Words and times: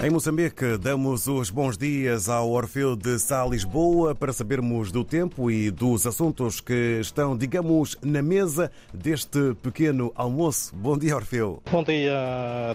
Em 0.00 0.10
Moçambique, 0.10 0.78
damos 0.78 1.26
os 1.26 1.50
bons 1.50 1.76
dias 1.76 2.28
ao 2.28 2.50
Orfeu 2.52 2.94
de 2.94 3.18
Sá 3.18 3.44
Lisboa 3.44 4.14
para 4.14 4.32
sabermos 4.32 4.92
do 4.92 5.02
tempo 5.02 5.50
e 5.50 5.72
dos 5.72 6.06
assuntos 6.06 6.60
que 6.60 7.00
estão, 7.00 7.36
digamos, 7.36 7.96
na 8.00 8.22
mesa 8.22 8.70
deste 8.94 9.56
pequeno 9.60 10.12
almoço. 10.14 10.72
Bom 10.76 10.96
dia, 10.96 11.16
Orfeu. 11.16 11.60
Bom 11.68 11.82
dia, 11.82 12.14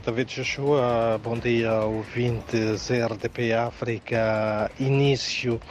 David 0.06 0.36
Joshua. 0.36 1.18
Bom 1.24 1.40
dia, 1.40 1.74
ouvintes 1.84 2.90
RDP 2.90 3.54
África. 3.54 4.70
Início 4.78 5.62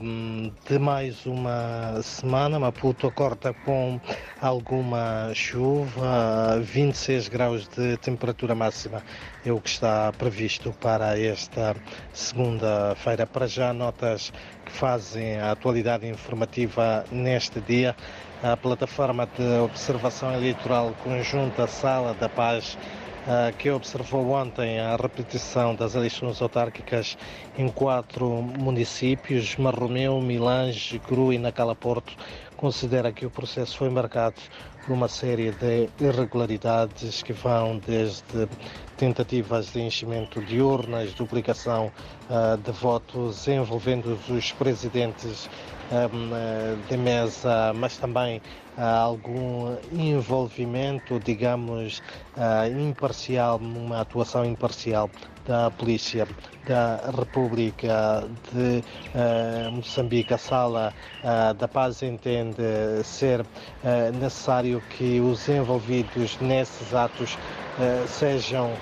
um, 0.00 0.52
de 0.68 0.78
mais 0.78 1.26
uma 1.26 2.00
semana. 2.02 2.58
Maputo 2.58 3.08
acorda 3.08 3.52
com 3.52 4.00
alguma 4.40 5.32
chuva, 5.34 6.60
26 6.62 7.28
graus 7.28 7.68
de 7.68 7.96
temperatura 7.96 8.54
máxima 8.54 9.02
é 9.44 9.52
o 9.52 9.60
que 9.60 9.68
está 9.68 10.12
previsto 10.12 10.67
para 10.72 11.18
esta 11.18 11.76
segunda-feira. 12.12 13.26
Para 13.26 13.46
já, 13.46 13.72
notas 13.72 14.32
que 14.64 14.72
fazem 14.72 15.38
a 15.38 15.52
atualidade 15.52 16.06
informativa 16.06 17.04
neste 17.10 17.60
dia. 17.60 17.94
A 18.42 18.56
plataforma 18.56 19.28
de 19.36 19.58
observação 19.58 20.32
eleitoral 20.32 20.94
conjunta 21.02 21.66
Sala 21.66 22.14
da 22.14 22.28
Paz 22.28 22.78
ah, 23.30 23.52
que 23.58 23.70
observou 23.70 24.30
ontem 24.30 24.80
a 24.80 24.96
repetição 24.96 25.74
das 25.74 25.94
eleições 25.94 26.40
autárquicas 26.40 27.18
em 27.58 27.68
quatro 27.68 28.26
municípios, 28.26 29.54
Marromeu, 29.56 30.18
Milange, 30.18 30.98
Gru 31.06 31.30
e 31.30 31.38
Nacala 31.38 31.74
Porto, 31.74 32.16
considera 32.58 33.12
que 33.12 33.24
o 33.24 33.30
processo 33.30 33.78
foi 33.78 33.88
marcado 33.88 34.34
por 34.84 34.92
uma 34.92 35.08
série 35.08 35.52
de 35.52 35.88
irregularidades 36.00 37.22
que 37.22 37.32
vão 37.32 37.78
desde 37.78 38.48
tentativas 38.96 39.72
de 39.72 39.80
enchimento 39.80 40.42
de 40.42 40.60
urnas, 40.60 41.14
duplicação 41.14 41.92
uh, 42.28 42.56
de 42.58 42.72
votos 42.72 43.46
envolvendo 43.46 44.18
os 44.28 44.52
presidentes 44.52 45.48
um, 45.92 46.88
de 46.88 46.96
mesa, 46.96 47.72
mas 47.74 47.96
também 47.96 48.38
uh, 48.76 48.80
algum 48.80 49.76
envolvimento, 49.92 51.20
digamos, 51.20 52.02
uh, 52.36 52.80
imparcial, 52.80 53.58
numa 53.60 54.00
atuação 54.00 54.44
imparcial 54.44 55.08
da 55.48 55.70
Polícia 55.70 56.28
da 56.66 57.10
República 57.16 58.28
de 58.52 58.84
uh, 59.14 59.72
Moçambique. 59.72 60.34
A 60.34 60.38
Sala 60.38 60.92
uh, 61.24 61.54
da 61.54 61.66
Paz 61.66 62.02
entende 62.02 62.62
ser 63.02 63.40
uh, 63.40 63.46
necessário 64.20 64.82
que 64.90 65.18
os 65.20 65.48
envolvidos 65.48 66.38
nesses 66.40 66.94
atos 66.94 67.38
sejam 68.08 68.72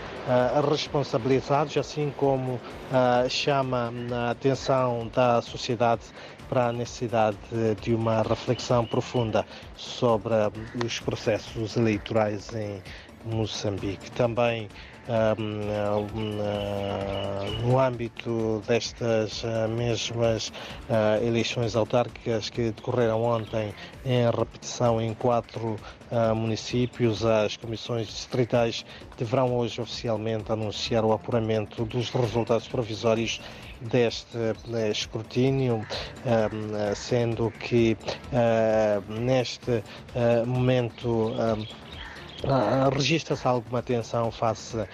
responsabilizados, 0.71 1.77
assim 1.77 2.11
como 2.17 2.59
chama 3.29 3.93
a 4.11 4.31
atenção 4.31 5.11
da 5.15 5.43
sociedade 5.43 6.01
para 6.49 6.69
a 6.69 6.73
necessidade 6.73 7.37
de 7.83 7.95
uma 7.95 8.23
reflexão 8.23 8.87
profunda 8.87 9.45
sobre 9.77 10.33
os 10.83 10.99
processos 10.99 11.77
eleitorais 11.77 12.55
em 12.55 12.83
Moçambique. 13.27 14.11
Também 14.13 14.71
no 17.63 17.79
âmbito 17.79 18.63
destas 18.67 19.45
ah, 19.45 19.69
mesmas 19.69 20.53
eleições 21.23 21.77
autárquicas 21.77 22.51
que 22.51 22.71
decorreram 22.71 23.23
ontem 23.23 23.73
em 24.05 24.25
repetição 24.31 25.01
em 25.01 25.15
quatro 25.15 25.77
municípios, 26.35 27.25
as 27.25 27.57
comissões 27.57 28.07
distritais 28.07 28.85
deverão 29.17 29.57
hoje 29.57 29.81
oficialmente 29.81 30.51
anunciar 30.53 31.05
o 31.05 31.13
apuramento 31.13 31.85
dos 31.85 32.11
resultados 32.11 32.69
provisórios 32.69 33.41
deste 33.81 34.39
escrutínio, 34.91 35.85
sendo 36.95 37.51
que 37.59 37.97
neste 39.09 39.83
momento 40.47 41.35
Uh, 42.47 42.95
Registra-se 42.95 43.45
alguma 43.45 43.81
atenção 43.81 44.31
face 44.31 44.77
um, 44.77 44.85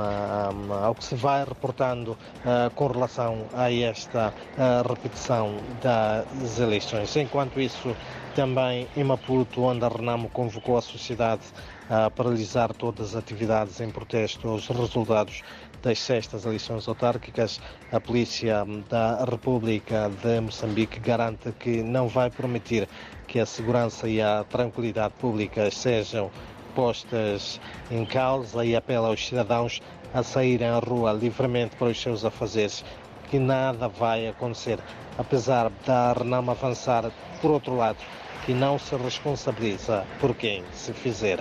um, 0.00 0.72
ao 0.72 0.94
que 0.94 1.04
se 1.04 1.14
vai 1.14 1.44
reportando 1.44 2.12
uh, 2.12 2.70
com 2.74 2.86
relação 2.86 3.44
a 3.52 3.70
esta 3.70 4.32
uh, 4.56 4.88
repetição 4.88 5.56
das 5.82 6.58
eleições. 6.58 7.14
Enquanto 7.14 7.60
isso, 7.60 7.94
também 8.34 8.88
em 8.96 9.04
Maputo, 9.04 9.64
onde 9.64 9.84
a 9.84 9.88
Renamo 9.88 10.30
convocou 10.30 10.78
a 10.78 10.80
sociedade 10.80 11.42
a 11.90 12.08
paralisar 12.08 12.72
todas 12.72 13.10
as 13.10 13.16
atividades 13.16 13.80
em 13.80 13.90
protesto 13.90 14.48
aos 14.48 14.66
resultados 14.68 15.42
das 15.82 15.98
sextas 15.98 16.46
eleições 16.46 16.88
autárquicas, 16.88 17.60
a 17.92 18.00
Polícia 18.00 18.64
da 18.88 19.24
República 19.24 20.10
de 20.22 20.40
Moçambique 20.40 20.98
garante 21.00 21.52
que 21.52 21.82
não 21.82 22.08
vai 22.08 22.30
permitir 22.30 22.88
que 23.26 23.38
a 23.38 23.46
segurança 23.46 24.08
e 24.08 24.22
a 24.22 24.42
tranquilidade 24.48 25.14
públicas 25.20 25.76
sejam 25.76 26.30
postas 26.78 27.60
em 27.90 28.04
causa 28.04 28.64
e 28.64 28.76
apela 28.76 29.08
aos 29.08 29.26
cidadãos 29.26 29.82
a 30.14 30.22
saírem 30.22 30.68
à 30.68 30.78
rua 30.78 31.12
livremente 31.12 31.74
para 31.74 31.88
os 31.88 32.00
seus 32.00 32.24
afazeres, 32.24 32.84
que 33.28 33.36
nada 33.36 33.88
vai 33.88 34.28
acontecer, 34.28 34.78
apesar 35.18 35.72
da 35.84 36.12
Renam 36.12 36.48
avançar, 36.48 37.10
por 37.42 37.50
outro 37.50 37.76
lado, 37.76 37.98
que 38.46 38.54
não 38.54 38.78
se 38.78 38.94
responsabiliza 38.94 40.06
por 40.20 40.36
quem 40.36 40.62
se 40.72 40.92
fizer 40.92 41.40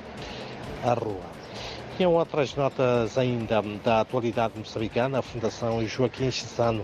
à 0.84 0.96
rua. 0.96 1.38
E 2.00 2.06
outras 2.08 2.56
notas 2.56 3.16
ainda 3.16 3.62
da 3.84 4.02
atualidade 4.02 4.58
moçambicana, 4.58 5.20
a 5.20 5.22
Fundação 5.22 5.86
Joaquim 5.86 6.32
Chissano 6.32 6.84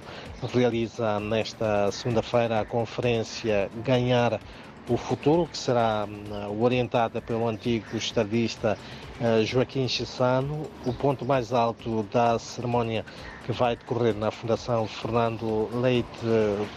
realiza 0.53 1.19
nesta 1.19 1.91
segunda-feira 1.91 2.59
a 2.59 2.65
conferência 2.65 3.67
Ganhar 3.83 4.39
o 4.89 4.97
futuro, 4.97 5.47
que 5.47 5.57
será 5.57 6.07
hum, 6.07 6.61
orientada 6.61 7.21
pelo 7.21 7.47
antigo 7.47 7.95
estadista 7.95 8.77
eh, 9.21 9.43
Joaquim 9.45 9.87
Chissano. 9.87 10.67
O 10.85 10.93
ponto 10.93 11.25
mais 11.25 11.53
alto 11.53 12.03
da 12.11 12.37
cerimónia 12.37 13.05
que 13.45 13.51
vai 13.51 13.75
decorrer 13.75 14.15
na 14.15 14.31
Fundação 14.31 14.87
Fernando 14.87 15.69
Leite 15.81 16.07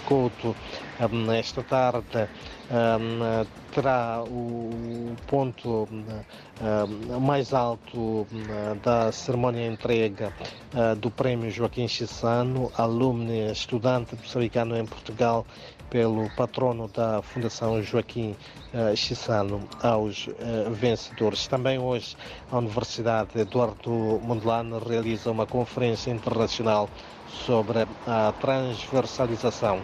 Couto 0.07 0.55
hum, 1.01 1.33
esta 1.33 1.63
tarde 1.63 2.29
hum, 2.71 3.47
terá 3.73 4.23
o 4.23 5.15
ponto 5.27 5.89
mais 7.21 7.53
alto 7.53 8.27
da 8.83 9.13
cerimónia 9.13 9.67
entrega 9.67 10.33
do 10.99 11.11
Prémio 11.11 11.51
Joaquim 11.51 11.87
Chissano, 11.87 12.73
alumne 12.75 13.53
estudante 13.53 14.17
moçambicano 14.17 14.77
em 14.79 14.87
Portugal 14.87 15.45
pelo 15.91 16.29
patrono 16.31 16.89
da 16.89 17.23
Fundação 17.23 17.83
Joaquim 17.83 17.96
uh, 18.01 18.97
Chissano 18.97 19.69
aos 19.83 20.27
uh, 20.27 20.71
vencedores. 20.71 21.47
Também 21.47 21.79
hoje 21.79 22.17
a 22.51 22.59
Universidade 22.59 23.39
Eduardo 23.39 23.91
Mondlane 24.23 24.79
realiza 24.87 25.31
uma 25.31 25.47
conferência 25.47 26.11
internacional 26.11 26.89
sobre 27.47 27.87
a 28.07 28.33
transversalização 28.41 29.81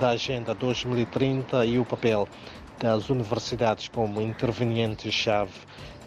da 0.00 0.10
Agenda 0.10 0.54
2030 0.54 1.64
e 1.66 1.78
o 1.78 1.84
papel 1.84 2.28
das 2.78 3.08
universidades 3.08 3.88
como 3.88 4.20
intervenientes-chave 4.20 5.52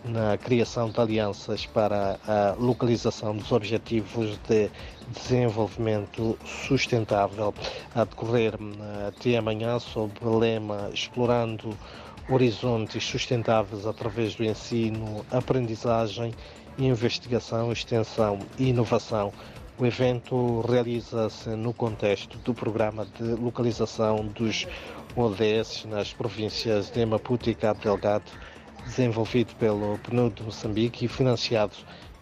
na 0.08 0.38
criação 0.38 0.90
de 0.90 1.00
alianças 1.00 1.66
para 1.66 2.20
a 2.28 2.56
localização 2.58 3.36
dos 3.36 3.52
objetivos 3.52 4.40
de 4.48 4.70
desenvolvimento 5.10 6.38
sustentável 6.46 7.54
a 7.94 8.04
decorrer 8.04 8.54
até 9.08 9.38
amanhã 9.38 9.80
sob 9.80 10.14
o 10.22 10.38
lema 10.38 10.90
Explorando 10.94 11.78
Horizontes 12.30 13.04
Sustentáveis 13.04 13.86
através 13.86 14.36
do 14.36 14.44
ensino, 14.44 15.26
aprendizagem, 15.32 16.34
investigação, 16.78 17.72
extensão 17.72 18.40
e 18.58 18.70
inovação. 18.70 19.32
O 19.78 19.86
evento 19.86 20.62
realiza-se 20.62 21.50
no 21.50 21.72
contexto 21.74 22.38
do 22.40 22.54
programa 22.54 23.06
de 23.06 23.24
localização 23.24 24.26
dos 24.26 24.66
ODS 25.16 25.86
nas 25.86 26.14
províncias 26.14 26.90
de 26.90 27.06
Maputo 27.06 27.50
e 27.50 27.56
Cabo 27.56 27.80
Delgado 27.82 28.32
desenvolvido 28.88 29.54
pelo 29.56 29.98
PNUD 30.00 30.36
de 30.36 30.44
Moçambique 30.44 31.06
e 31.06 31.08
financiado 31.08 31.74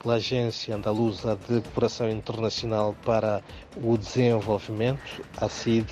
pela 0.02 0.16
Agência 0.16 0.76
Andaluza 0.76 1.36
de 1.48 1.62
Cooperação 1.62 2.10
Internacional 2.10 2.96
para 3.06 3.42
o 3.78 3.98
Desenvolvimento, 3.98 5.24
a 5.38 5.48
CID, 5.48 5.88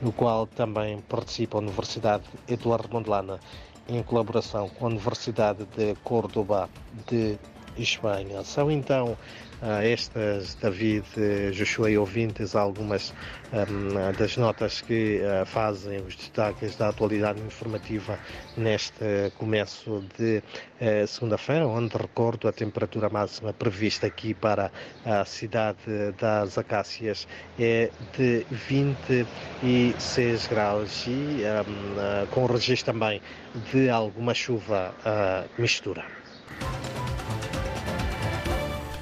no 0.00 0.12
qual 0.12 0.46
também 0.46 1.00
participa 1.02 1.58
a 1.58 1.60
Universidade 1.60 2.24
Eduardo 2.48 2.88
Mondlane, 2.92 3.38
em 3.88 4.02
colaboração 4.02 4.68
com 4.68 4.86
a 4.86 4.88
Universidade 4.88 5.64
de 5.76 5.94
Córdoba 6.02 6.68
de 7.08 7.38
Espanha. 7.76 8.42
São 8.44 8.70
então 8.70 9.16
estas, 9.82 10.54
David, 10.56 11.04
Joshua 11.52 11.88
e 11.90 11.96
ouvintes, 11.96 12.56
algumas 12.56 13.14
um, 13.52 14.12
das 14.18 14.36
notas 14.36 14.80
que 14.80 15.20
uh, 15.20 15.46
fazem 15.46 16.00
os 16.00 16.16
destaques 16.16 16.74
da 16.74 16.88
atualidade 16.88 17.40
informativa 17.40 18.18
neste 18.56 19.30
começo 19.38 20.02
de 20.18 20.38
uh, 20.38 21.06
segunda-feira, 21.06 21.66
onde 21.68 21.96
recordo 21.96 22.48
a 22.48 22.52
temperatura 22.52 23.08
máxima 23.08 23.52
prevista 23.52 24.08
aqui 24.08 24.34
para 24.34 24.72
a 25.04 25.24
cidade 25.24 25.78
das 26.18 26.58
Acácias 26.58 27.28
é 27.58 27.88
de 28.16 28.44
26 29.62 30.46
graus 30.48 31.06
e 31.06 31.10
um, 31.10 32.22
uh, 32.22 32.26
com 32.32 32.46
registro 32.46 32.92
também 32.92 33.22
de 33.70 33.88
alguma 33.88 34.34
chuva 34.34 34.92
mistura. 35.56 36.21